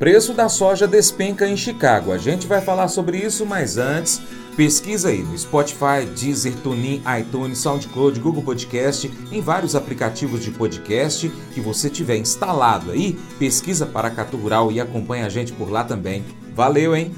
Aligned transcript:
Preço 0.00 0.32
da 0.32 0.48
soja 0.48 0.88
despenca 0.88 1.46
em 1.46 1.58
Chicago. 1.58 2.10
A 2.10 2.16
gente 2.16 2.46
vai 2.46 2.62
falar 2.62 2.88
sobre 2.88 3.18
isso, 3.18 3.44
mas 3.44 3.76
antes, 3.76 4.18
pesquisa 4.56 5.10
aí 5.10 5.22
no 5.22 5.36
Spotify, 5.36 6.06
Deezer, 6.18 6.54
TuneIn, 6.62 7.02
iTunes, 7.20 7.58
SoundCloud, 7.58 8.18
Google 8.18 8.42
Podcast, 8.42 9.12
em 9.30 9.42
vários 9.42 9.76
aplicativos 9.76 10.42
de 10.42 10.52
podcast 10.52 11.28
que 11.52 11.60
você 11.60 11.90
tiver 11.90 12.16
instalado 12.16 12.92
aí, 12.92 13.18
pesquisa 13.38 13.84
Paracatu 13.84 14.38
Rural 14.38 14.72
e 14.72 14.80
acompanha 14.80 15.26
a 15.26 15.28
gente 15.28 15.52
por 15.52 15.70
lá 15.70 15.84
também. 15.84 16.24
Valeu, 16.54 16.96
hein? 16.96 17.14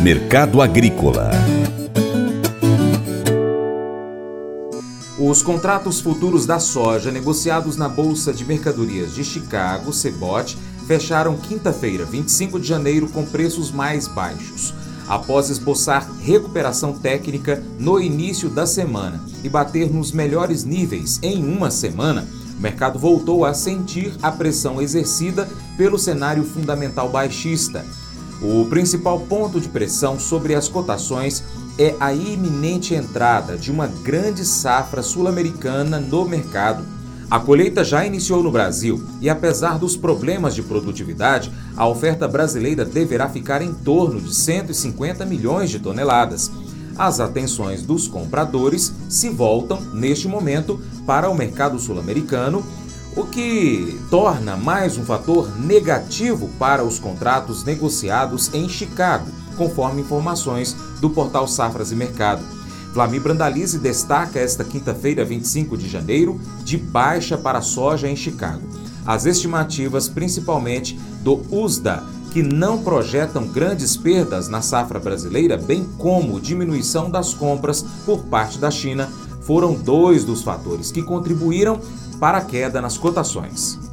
Mercado 0.00 0.62
Agrícola 0.62 1.32
Os 5.18 5.42
contratos 5.42 5.98
futuros 5.98 6.44
da 6.44 6.60
soja 6.60 7.10
negociados 7.10 7.76
na 7.76 7.88
Bolsa 7.88 8.34
de 8.34 8.44
Mercadorias 8.44 9.14
de 9.14 9.24
Chicago, 9.24 9.90
CBOT, 9.90 10.56
fecharam 10.86 11.36
quinta-feira, 11.36 12.04
25 12.04 12.60
de 12.60 12.66
janeiro, 12.66 13.08
com 13.08 13.24
preços 13.24 13.70
mais 13.70 14.06
baixos. 14.06 14.72
Após 15.08 15.50
esboçar 15.50 16.08
recuperação 16.20 16.92
técnica 16.92 17.62
no 17.78 18.00
início 18.00 18.48
da 18.48 18.66
semana 18.66 19.20
e 19.42 19.48
bater 19.48 19.92
nos 19.92 20.10
melhores 20.12 20.64
níveis 20.64 21.18
em 21.22 21.44
uma 21.44 21.70
semana, 21.70 22.26
o 22.58 22.60
mercado 22.60 22.98
voltou 22.98 23.44
a 23.44 23.52
sentir 23.52 24.12
a 24.22 24.32
pressão 24.32 24.80
exercida 24.80 25.48
pelo 25.76 25.98
cenário 25.98 26.42
fundamental 26.42 27.08
baixista. 27.08 27.84
O 28.42 28.66
principal 28.66 29.20
ponto 29.20 29.60
de 29.60 29.68
pressão 29.68 30.18
sobre 30.18 30.54
as 30.54 30.68
cotações 30.68 31.42
é 31.78 31.94
a 32.00 32.12
iminente 32.12 32.94
entrada 32.94 33.56
de 33.56 33.70
uma 33.70 33.86
grande 33.86 34.44
safra 34.44 35.02
sul-americana 35.02 36.00
no 36.00 36.24
mercado 36.26 36.95
a 37.28 37.40
colheita 37.40 37.82
já 37.82 38.06
iniciou 38.06 38.40
no 38.40 38.52
Brasil 38.52 39.02
e, 39.20 39.28
apesar 39.28 39.78
dos 39.78 39.96
problemas 39.96 40.54
de 40.54 40.62
produtividade, 40.62 41.50
a 41.76 41.86
oferta 41.86 42.28
brasileira 42.28 42.84
deverá 42.84 43.28
ficar 43.28 43.62
em 43.62 43.74
torno 43.74 44.20
de 44.20 44.32
150 44.32 45.26
milhões 45.26 45.70
de 45.70 45.80
toneladas. 45.80 46.52
As 46.96 47.18
atenções 47.18 47.82
dos 47.82 48.06
compradores 48.06 48.92
se 49.08 49.28
voltam, 49.28 49.80
neste 49.92 50.28
momento, 50.28 50.80
para 51.04 51.28
o 51.28 51.34
mercado 51.34 51.78
sul-americano, 51.80 52.64
o 53.16 53.24
que 53.24 53.98
torna 54.08 54.56
mais 54.56 54.96
um 54.96 55.04
fator 55.04 55.50
negativo 55.58 56.48
para 56.58 56.84
os 56.84 56.98
contratos 56.98 57.64
negociados 57.64 58.54
em 58.54 58.68
Chicago, 58.68 59.26
conforme 59.56 60.02
informações 60.02 60.76
do 61.00 61.10
portal 61.10 61.48
Safras 61.48 61.90
e 61.90 61.96
Mercado. 61.96 62.55
Flamir 62.96 63.20
Brandalize 63.20 63.78
destaca 63.78 64.38
esta 64.38 64.64
quinta-feira, 64.64 65.22
25 65.22 65.76
de 65.76 65.86
janeiro, 65.86 66.40
de 66.64 66.78
baixa 66.78 67.36
para 67.36 67.58
a 67.58 67.62
soja 67.62 68.08
em 68.08 68.16
Chicago. 68.16 68.66
As 69.04 69.26
estimativas, 69.26 70.08
principalmente 70.08 70.98
do 71.20 71.42
USDA, 71.50 72.02
que 72.32 72.42
não 72.42 72.82
projetam 72.82 73.46
grandes 73.48 73.98
perdas 73.98 74.48
na 74.48 74.62
safra 74.62 74.98
brasileira, 74.98 75.58
bem 75.58 75.84
como 75.98 76.40
diminuição 76.40 77.10
das 77.10 77.34
compras 77.34 77.84
por 78.06 78.24
parte 78.24 78.56
da 78.58 78.70
China, 78.70 79.12
foram 79.42 79.74
dois 79.74 80.24
dos 80.24 80.42
fatores 80.42 80.90
que 80.90 81.02
contribuíram 81.02 81.78
para 82.18 82.38
a 82.38 82.44
queda 82.46 82.80
nas 82.80 82.96
cotações. 82.96 83.85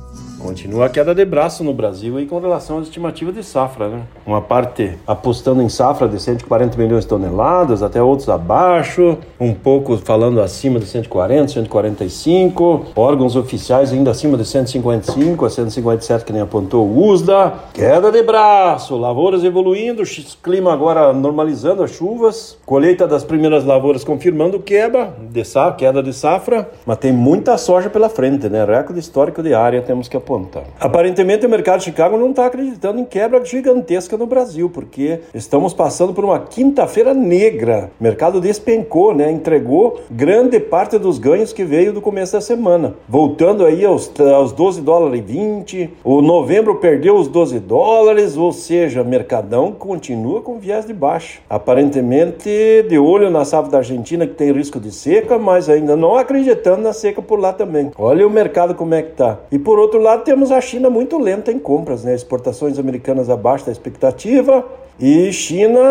Continua 0.43 0.87
a 0.87 0.89
queda 0.89 1.15
de 1.15 1.23
braço 1.23 1.63
no 1.63 1.73
Brasil 1.73 2.19
e 2.19 2.25
com 2.25 2.37
relação 2.37 2.77
às 2.77 2.87
estimativas 2.87 3.33
de 3.33 3.41
safra, 3.41 3.87
né? 3.87 4.01
Uma 4.25 4.41
parte 4.41 4.97
apostando 5.07 5.61
em 5.61 5.69
safra 5.69 6.05
de 6.05 6.21
140 6.21 6.77
milhões 6.77 7.05
de 7.05 7.07
toneladas, 7.07 7.81
até 7.81 8.03
outros 8.03 8.27
abaixo, 8.27 9.17
um 9.39 9.53
pouco 9.53 9.95
falando 9.95 10.41
acima 10.41 10.79
de 10.79 10.85
140, 10.85 11.47
145, 11.47 12.87
órgãos 12.93 13.37
oficiais 13.37 13.93
ainda 13.93 14.11
acima 14.11 14.35
de 14.35 14.43
155 14.43 15.45
a 15.45 15.49
157 15.49 16.25
que 16.25 16.33
nem 16.33 16.41
apontou 16.41 16.85
o 16.85 17.07
USDA. 17.07 17.53
Queda 17.73 18.11
de 18.11 18.21
braço, 18.21 18.97
lavouras 18.97 19.45
evoluindo, 19.45 20.03
clima 20.43 20.73
agora 20.73 21.13
normalizando 21.13 21.83
as 21.83 21.91
chuvas, 21.91 22.57
colheita 22.65 23.07
das 23.07 23.23
primeiras 23.23 23.63
lavouras 23.63 24.03
confirmando 24.03 24.59
quebra 24.59 25.13
de 25.31 25.41
queda 25.77 26.03
de 26.03 26.11
safra, 26.11 26.69
mas 26.85 26.97
tem 26.97 27.13
muita 27.13 27.57
soja 27.57 27.89
pela 27.89 28.09
frente, 28.09 28.49
né? 28.49 28.65
Recorde 28.65 28.99
histórico 28.99 29.41
de 29.41 29.53
área 29.53 29.81
temos 29.81 30.09
que 30.09 30.17
apontar 30.17 30.32
Aparentemente 30.79 31.45
o 31.45 31.49
mercado 31.49 31.79
de 31.79 31.85
Chicago 31.85 32.17
não 32.17 32.31
está 32.31 32.45
acreditando 32.45 32.99
em 32.99 33.05
quebra 33.05 33.43
gigantesca 33.43 34.17
no 34.17 34.25
Brasil, 34.25 34.69
porque 34.69 35.19
estamos 35.33 35.73
passando 35.73 36.13
por 36.13 36.25
uma 36.25 36.39
quinta-feira 36.39 37.13
negra. 37.13 37.91
O 37.99 38.03
mercado 38.03 38.41
despencou, 38.41 39.13
né? 39.13 39.31
Entregou 39.31 39.99
grande 40.09 40.59
parte 40.59 40.97
dos 40.97 41.19
ganhos 41.19 41.53
que 41.53 41.63
veio 41.63 41.93
do 41.93 42.01
começo 42.01 42.33
da 42.33 42.41
semana. 42.41 42.95
Voltando 43.07 43.65
aí 43.65 43.85
aos, 43.85 44.11
aos 44.19 44.51
12 44.51 44.81
dólares 44.81 45.19
e 45.19 45.21
20, 45.21 45.89
o 46.03 46.21
novembro 46.21 46.75
perdeu 46.75 47.15
os 47.15 47.27
12 47.27 47.59
dólares, 47.59 48.37
ou 48.37 48.51
seja, 48.51 49.03
mercadão 49.03 49.71
continua 49.71 50.41
com 50.41 50.59
viés 50.59 50.85
de 50.85 50.93
baixa. 50.93 51.39
Aparentemente 51.49 52.83
de 52.87 52.97
olho 52.97 53.29
na 53.29 53.45
safra 53.45 53.71
da 53.71 53.77
Argentina 53.79 54.25
que 54.25 54.33
tem 54.33 54.51
risco 54.51 54.79
de 54.79 54.91
seca, 54.91 55.37
mas 55.37 55.69
ainda 55.69 55.95
não 55.95 56.15
acreditando 56.15 56.81
na 56.81 56.93
seca 56.93 57.21
por 57.21 57.39
lá 57.39 57.53
também. 57.53 57.91
Olha 57.97 58.25
o 58.25 58.29
mercado 58.29 58.75
como 58.75 58.93
é 58.93 59.01
que 59.01 59.11
tá. 59.11 59.39
E 59.51 59.59
por 59.59 59.79
outro 59.79 59.99
lado, 59.99 60.22
temos 60.23 60.51
a 60.51 60.61
China 60.61 60.89
muito 60.89 61.17
lenta 61.17 61.51
em 61.51 61.59
compras, 61.59 62.03
né? 62.03 62.15
Exportações 62.15 62.79
americanas 62.79 63.29
abaixo 63.29 63.65
da 63.65 63.71
expectativa. 63.71 64.65
E 64.99 65.33
China 65.33 65.81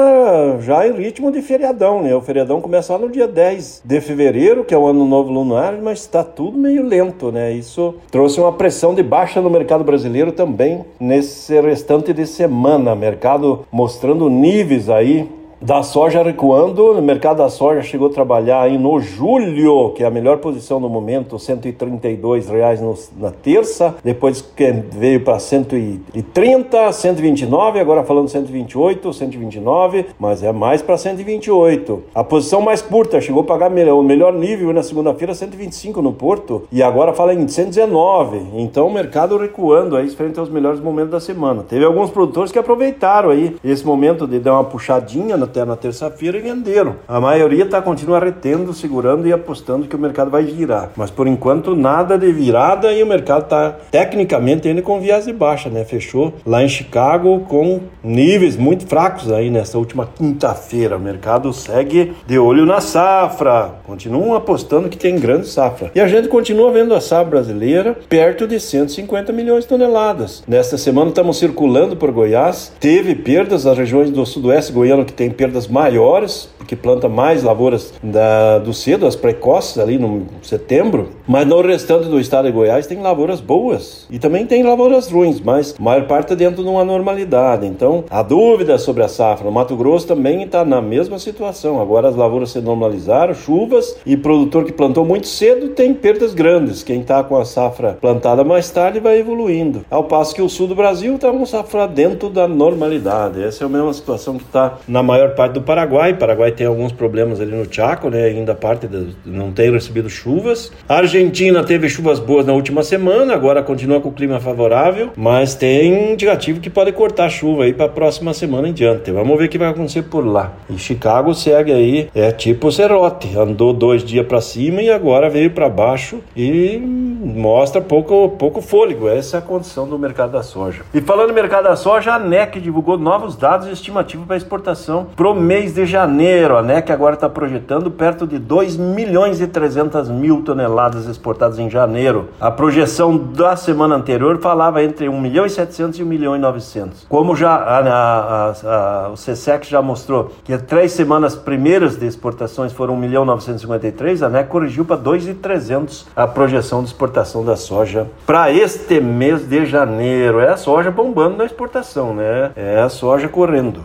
já 0.60 0.86
em 0.86 0.92
ritmo 0.92 1.32
de 1.32 1.42
feriadão, 1.42 2.02
né? 2.02 2.14
O 2.14 2.20
feriadão 2.20 2.60
começa 2.60 2.92
lá 2.92 2.98
no 3.00 3.10
dia 3.10 3.26
10 3.26 3.82
de 3.84 4.00
fevereiro, 4.00 4.64
que 4.64 4.72
é 4.72 4.78
o 4.78 4.86
ano 4.86 5.04
novo 5.04 5.32
lunar, 5.32 5.76
mas 5.82 6.00
está 6.00 6.22
tudo 6.22 6.56
meio 6.56 6.84
lento, 6.84 7.32
né? 7.32 7.52
Isso 7.52 7.96
trouxe 8.10 8.40
uma 8.40 8.52
pressão 8.52 8.94
de 8.94 9.02
baixa 9.02 9.40
no 9.40 9.50
mercado 9.50 9.82
brasileiro 9.82 10.30
também 10.30 10.84
nesse 11.00 11.60
restante 11.60 12.12
de 12.12 12.26
semana. 12.26 12.94
Mercado 12.94 13.66
mostrando 13.72 14.30
níveis 14.30 14.88
aí 14.88 15.28
da 15.62 15.82
soja 15.84 16.22
recuando, 16.22 16.90
o 16.90 17.00
mercado 17.00 17.38
da 17.38 17.48
soja 17.48 17.82
chegou 17.82 18.08
a 18.08 18.12
trabalhar 18.12 18.62
aí 18.62 18.76
no 18.76 18.98
julho, 19.00 19.90
que 19.90 20.02
é 20.02 20.06
a 20.06 20.10
melhor 20.10 20.38
posição 20.38 20.80
no 20.80 20.88
momento, 20.88 21.38
132 21.38 22.48
reais 22.48 22.80
no, 22.80 22.98
na 23.16 23.30
terça, 23.30 23.94
depois 24.02 24.42
que 24.42 24.72
veio 24.90 25.20
para 25.20 25.38
130, 25.38 26.92
129, 26.92 27.78
agora 27.78 28.02
falando 28.02 28.28
128, 28.28 29.12
129, 29.12 30.06
mas 30.18 30.42
é 30.42 30.50
mais 30.50 30.82
para 30.82 30.96
128. 30.96 32.02
A 32.12 32.24
posição 32.24 32.60
mais 32.60 32.82
curta 32.82 33.20
chegou 33.20 33.42
a 33.42 33.46
pagar 33.46 33.70
o 33.70 34.02
melhor 34.02 34.32
nível 34.32 34.72
na 34.72 34.82
segunda-feira, 34.82 35.32
125 35.32 36.02
no 36.02 36.12
Porto, 36.12 36.64
e 36.72 36.82
agora 36.82 37.12
fala 37.12 37.34
em 37.34 37.46
119. 37.46 38.42
Então 38.54 38.88
o 38.88 38.92
mercado 38.92 39.38
recuando 39.38 39.96
aí 39.96 40.08
frente 40.10 40.40
aos 40.40 40.48
melhores 40.48 40.80
momentos 40.80 41.12
da 41.12 41.20
semana. 41.20 41.62
Teve 41.62 41.84
alguns 41.84 42.10
produtores 42.10 42.50
que 42.50 42.58
aproveitaram 42.58 43.30
aí 43.30 43.56
esse 43.64 43.86
momento 43.86 44.26
de 44.26 44.40
dar 44.40 44.54
uma 44.54 44.64
puxadinha 44.64 45.36
na 45.36 45.51
até 45.52 45.64
na 45.66 45.76
terça-feira 45.76 46.38
e 46.38 46.40
venderam. 46.40 46.96
A 47.06 47.20
maioria 47.20 47.66
tá 47.66 47.82
continua 47.82 48.18
retendo, 48.18 48.72
segurando 48.72 49.28
e 49.28 49.32
apostando 49.32 49.86
que 49.86 49.94
o 49.94 49.98
mercado 49.98 50.30
vai 50.30 50.42
virar. 50.44 50.90
Mas 50.96 51.10
por 51.10 51.28
enquanto 51.28 51.76
nada 51.76 52.16
de 52.16 52.32
virada 52.32 52.90
e 52.90 53.02
o 53.02 53.06
mercado 53.06 53.48
tá 53.48 53.76
tecnicamente 53.90 54.66
ainda 54.66 54.80
com 54.80 54.98
viés 54.98 55.26
de 55.26 55.32
baixa, 55.32 55.68
né? 55.68 55.84
Fechou 55.84 56.32
lá 56.46 56.64
em 56.64 56.68
Chicago 56.68 57.40
com 57.40 57.80
níveis 58.02 58.56
muito 58.56 58.86
fracos 58.86 59.30
aí 59.30 59.50
nessa 59.50 59.76
última 59.76 60.06
quinta-feira. 60.06 60.96
O 60.96 61.00
mercado 61.00 61.52
segue 61.52 62.14
de 62.26 62.38
olho 62.38 62.64
na 62.64 62.80
safra. 62.80 63.74
Continuam 63.84 64.34
apostando 64.34 64.88
que 64.88 64.96
tem 64.96 65.18
grande 65.18 65.46
safra. 65.46 65.90
E 65.94 66.00
a 66.00 66.08
gente 66.08 66.28
continua 66.28 66.72
vendo 66.72 66.94
a 66.94 67.00
safra 67.00 67.30
brasileira 67.30 67.96
perto 68.08 68.46
de 68.46 68.58
150 68.58 69.32
milhões 69.32 69.64
de 69.64 69.68
toneladas. 69.68 70.42
Nesta 70.48 70.78
semana 70.78 71.10
estamos 71.10 71.38
circulando 71.38 71.96
por 71.96 72.10
Goiás. 72.10 72.72
Teve 72.80 73.14
perdas 73.14 73.64
nas 73.64 73.76
regiões 73.76 74.10
do 74.10 74.24
sudoeste 74.24 74.72
goiano 74.72 75.04
que 75.04 75.12
tem 75.12 75.30
perdas 75.42 75.66
maiores, 75.66 76.48
porque 76.56 76.76
planta 76.76 77.08
mais 77.08 77.42
lavouras 77.42 77.92
da, 78.00 78.60
do 78.60 78.72
cedo, 78.72 79.08
as 79.08 79.16
precoces 79.16 79.76
ali 79.76 79.98
no 79.98 80.22
setembro, 80.40 81.08
mas 81.26 81.44
no 81.44 81.60
restante 81.60 82.08
do 82.08 82.20
estado 82.20 82.44
de 82.44 82.52
Goiás 82.52 82.86
tem 82.86 83.02
lavouras 83.02 83.40
boas 83.40 84.06
e 84.08 84.20
também 84.20 84.46
tem 84.46 84.62
lavouras 84.62 85.10
ruins, 85.10 85.40
mas 85.40 85.74
a 85.76 85.82
maior 85.82 86.06
parte 86.06 86.36
dentro 86.36 86.62
de 86.62 86.68
uma 86.68 86.84
normalidade. 86.84 87.66
Então, 87.66 88.04
a 88.08 88.22
dúvida 88.22 88.78
sobre 88.78 89.02
a 89.02 89.08
safra. 89.08 89.44
No 89.44 89.50
Mato 89.50 89.74
Grosso 89.74 90.06
também 90.06 90.44
está 90.44 90.64
na 90.64 90.80
mesma 90.80 91.18
situação. 91.18 91.80
Agora 91.80 92.08
as 92.08 92.14
lavouras 92.14 92.50
se 92.50 92.60
normalizaram, 92.60 93.34
chuvas 93.34 93.96
e 94.06 94.16
produtor 94.16 94.64
que 94.64 94.72
plantou 94.72 95.04
muito 95.04 95.26
cedo 95.26 95.70
tem 95.70 95.92
perdas 95.92 96.34
grandes. 96.34 96.84
Quem 96.84 97.00
está 97.00 97.24
com 97.24 97.36
a 97.36 97.44
safra 97.44 97.98
plantada 98.00 98.44
mais 98.44 98.70
tarde 98.70 99.00
vai 99.00 99.18
evoluindo. 99.18 99.84
Ao 99.90 100.04
passo 100.04 100.36
que 100.36 100.42
o 100.42 100.48
sul 100.48 100.68
do 100.68 100.76
Brasil 100.76 101.16
está 101.16 101.32
com 101.32 101.44
safra 101.44 101.88
dentro 101.88 102.30
da 102.30 102.46
normalidade. 102.46 103.42
Essa 103.42 103.64
é 103.64 103.66
a 103.66 103.70
mesma 103.70 103.92
situação 103.92 104.36
que 104.38 104.44
está 104.44 104.78
na 104.86 105.02
maior 105.02 105.31
parte 105.32 105.54
do 105.54 105.62
Paraguai. 105.62 106.12
O 106.12 106.16
Paraguai 106.16 106.52
tem 106.52 106.66
alguns 106.66 106.92
problemas 106.92 107.40
ali 107.40 107.52
no 107.52 107.66
Chaco, 107.72 108.08
né? 108.08 108.24
Ainda 108.26 108.54
parte 108.54 108.86
de, 108.86 109.08
não 109.24 109.50
tem 109.50 109.70
recebido 109.70 110.08
chuvas. 110.08 110.70
A 110.88 110.96
Argentina 110.98 111.64
teve 111.64 111.88
chuvas 111.88 112.18
boas 112.18 112.46
na 112.46 112.52
última 112.52 112.82
semana, 112.82 113.34
agora 113.34 113.62
continua 113.62 114.00
com 114.00 114.10
o 114.10 114.12
clima 114.12 114.38
favorável, 114.38 115.10
mas 115.16 115.54
tem 115.54 116.12
indicativo 116.12 116.60
que 116.60 116.70
pode 116.70 116.92
cortar 116.92 117.26
a 117.26 117.28
chuva 117.28 117.64
aí 117.64 117.72
para 117.72 117.86
a 117.86 117.88
próxima 117.88 118.32
semana 118.34 118.68
em 118.68 118.72
diante. 118.72 119.10
Vamos 119.10 119.38
ver 119.38 119.46
o 119.46 119.48
que 119.48 119.58
vai 119.58 119.68
acontecer 119.68 120.02
por 120.02 120.24
lá. 120.26 120.52
E 120.68 120.78
Chicago 120.78 121.34
segue 121.34 121.72
aí, 121.72 122.08
é 122.14 122.30
tipo 122.30 122.70
Cerote, 122.70 123.36
andou 123.36 123.72
dois 123.72 124.04
dias 124.04 124.26
para 124.26 124.40
cima 124.40 124.82
e 124.82 124.90
agora 124.90 125.30
veio 125.30 125.50
para 125.50 125.68
baixo 125.68 126.20
e 126.36 126.78
mostra 126.78 127.80
pouco, 127.80 128.30
pouco 128.30 128.60
fôlego. 128.60 129.08
Essa 129.08 129.36
é 129.36 129.38
a 129.38 129.42
condição 129.42 129.88
do 129.88 129.98
mercado 129.98 130.32
da 130.32 130.42
soja. 130.42 130.82
E 130.92 131.00
falando 131.00 131.30
em 131.30 131.34
mercado 131.34 131.64
da 131.64 131.76
soja, 131.76 132.14
a 132.14 132.18
NEC 132.18 132.60
divulgou 132.60 132.98
novos 132.98 133.36
dados 133.36 133.68
estimativos 133.68 134.26
para 134.26 134.36
exportação 134.36 135.06
para 135.22 135.30
o 135.30 135.34
mês 135.36 135.72
de 135.72 135.86
janeiro. 135.86 136.56
A 136.56 136.62
NEC 136.64 136.90
agora 136.90 137.14
está 137.14 137.28
projetando 137.28 137.92
perto 137.92 138.26
de 138.26 138.40
2 138.40 138.76
milhões 138.76 139.40
e 139.40 139.46
300 139.46 140.08
mil 140.08 140.42
toneladas 140.42 141.06
exportadas 141.06 141.60
em 141.60 141.70
janeiro. 141.70 142.30
A 142.40 142.50
projeção 142.50 143.16
da 143.16 143.54
semana 143.54 143.94
anterior 143.94 144.40
falava 144.40 144.82
entre 144.82 145.08
1 145.08 145.20
milhão 145.20 145.46
e 145.46 145.50
700 145.50 146.00
e 146.00 146.02
1 146.02 146.06
milhão 146.06 146.34
e 146.34 146.40
900. 146.40 147.06
Como 147.08 147.36
já 147.36 147.54
a, 147.54 147.78
a, 147.78 148.50
a, 148.50 149.08
o 149.10 149.14
CSEC 149.14 149.64
já 149.70 149.80
mostrou 149.80 150.32
que 150.42 150.52
as 150.52 150.62
três 150.62 150.90
semanas 150.90 151.36
primeiras 151.36 151.96
de 151.96 152.04
exportações 152.04 152.72
foram 152.72 152.94
1 152.94 152.96
milhão 152.96 153.24
953, 153.24 154.24
a 154.24 154.28
NEC 154.28 154.48
corrigiu 154.48 154.84
para 154.84 154.96
2,300 154.96 156.08
a 156.16 156.26
projeção 156.26 156.82
de 156.82 156.88
exportação 156.88 157.44
da 157.44 157.54
soja 157.54 158.08
para 158.26 158.50
este 158.50 159.00
mês 159.00 159.48
de 159.48 159.66
janeiro. 159.66 160.40
É 160.40 160.48
a 160.48 160.56
soja 160.56 160.90
bombando 160.90 161.36
na 161.36 161.44
exportação, 161.44 162.12
né? 162.12 162.50
É 162.56 162.80
a 162.80 162.88
soja 162.88 163.28
correndo. 163.28 163.84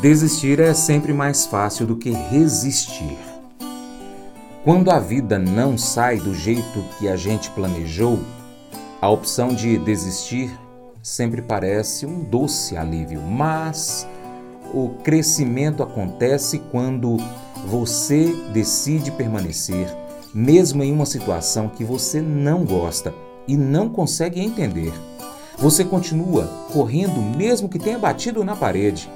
Desistir 0.00 0.60
é 0.60 0.72
sempre 0.74 1.12
mais 1.12 1.46
fácil 1.46 1.86
do 1.86 1.96
que 1.96 2.10
resistir. 2.10 3.35
Quando 4.66 4.90
a 4.90 4.98
vida 4.98 5.38
não 5.38 5.78
sai 5.78 6.18
do 6.18 6.34
jeito 6.34 6.82
que 6.98 7.08
a 7.08 7.14
gente 7.14 7.48
planejou, 7.52 8.18
a 9.00 9.08
opção 9.08 9.54
de 9.54 9.78
desistir 9.78 10.58
sempre 11.00 11.40
parece 11.40 12.04
um 12.04 12.24
doce 12.24 12.76
alívio, 12.76 13.22
mas 13.22 14.08
o 14.74 14.88
crescimento 15.04 15.84
acontece 15.84 16.58
quando 16.72 17.16
você 17.64 18.34
decide 18.52 19.12
permanecer, 19.12 19.86
mesmo 20.34 20.82
em 20.82 20.92
uma 20.92 21.06
situação 21.06 21.68
que 21.68 21.84
você 21.84 22.20
não 22.20 22.64
gosta 22.64 23.14
e 23.46 23.56
não 23.56 23.88
consegue 23.88 24.40
entender. 24.40 24.92
Você 25.58 25.84
continua 25.84 26.50
correndo 26.72 27.22
mesmo 27.22 27.68
que 27.68 27.78
tenha 27.78 28.00
batido 28.00 28.42
na 28.42 28.56
parede. 28.56 29.08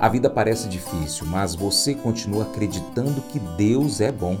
A 0.00 0.08
vida 0.08 0.30
parece 0.30 0.66
difícil, 0.66 1.26
mas 1.26 1.54
você 1.54 1.94
continua 1.94 2.44
acreditando 2.44 3.20
que 3.20 3.38
Deus 3.38 4.00
é 4.00 4.10
bom. 4.10 4.38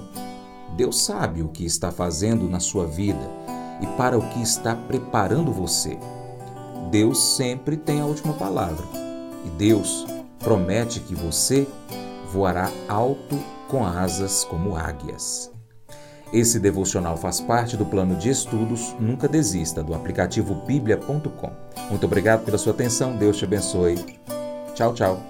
Deus 0.74 1.02
sabe 1.02 1.42
o 1.42 1.48
que 1.48 1.66
está 1.66 1.92
fazendo 1.92 2.48
na 2.48 2.58
sua 2.58 2.86
vida 2.86 3.28
e 3.82 3.86
para 3.98 4.18
o 4.18 4.26
que 4.30 4.40
está 4.40 4.74
preparando 4.74 5.52
você. 5.52 5.98
Deus 6.90 7.36
sempre 7.36 7.76
tem 7.76 8.00
a 8.00 8.06
última 8.06 8.32
palavra. 8.32 8.82
E 9.44 9.50
Deus 9.50 10.06
promete 10.38 10.98
que 11.00 11.14
você 11.14 11.66
voará 12.32 12.70
alto 12.88 13.38
com 13.68 13.84
asas 13.84 14.44
como 14.44 14.76
águias. 14.76 15.50
Esse 16.32 16.58
devocional 16.58 17.18
faz 17.18 17.38
parte 17.38 17.76
do 17.76 17.84
plano 17.84 18.16
de 18.16 18.30
estudos 18.30 18.94
Nunca 18.98 19.28
Desista 19.28 19.82
do 19.82 19.94
aplicativo 19.94 20.54
bíblia.com. 20.54 21.52
Muito 21.90 22.06
obrigado 22.06 22.46
pela 22.46 22.56
sua 22.56 22.72
atenção. 22.72 23.14
Deus 23.16 23.36
te 23.36 23.44
abençoe. 23.44 23.96
Tchau, 24.74 24.94
tchau. 24.94 25.29